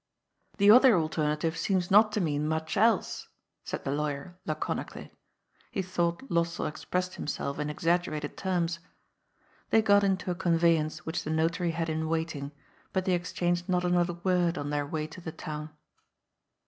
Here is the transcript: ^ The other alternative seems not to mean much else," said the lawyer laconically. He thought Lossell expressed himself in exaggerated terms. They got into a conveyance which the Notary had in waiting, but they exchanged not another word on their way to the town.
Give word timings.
^ 0.55 0.57
The 0.57 0.71
other 0.71 0.97
alternative 0.97 1.55
seems 1.55 1.91
not 1.91 2.11
to 2.13 2.21
mean 2.21 2.47
much 2.47 2.75
else," 2.75 3.27
said 3.63 3.83
the 3.83 3.91
lawyer 3.91 4.35
laconically. 4.47 5.11
He 5.69 5.83
thought 5.83 6.27
Lossell 6.27 6.65
expressed 6.67 7.13
himself 7.17 7.59
in 7.59 7.69
exaggerated 7.69 8.35
terms. 8.35 8.79
They 9.69 9.83
got 9.83 10.03
into 10.03 10.31
a 10.31 10.33
conveyance 10.33 11.05
which 11.05 11.23
the 11.23 11.29
Notary 11.29 11.69
had 11.69 11.87
in 11.87 12.09
waiting, 12.09 12.51
but 12.91 13.05
they 13.05 13.13
exchanged 13.13 13.69
not 13.69 13.83
another 13.85 14.13
word 14.23 14.57
on 14.57 14.71
their 14.71 14.87
way 14.87 15.05
to 15.05 15.21
the 15.21 15.31
town. 15.31 15.69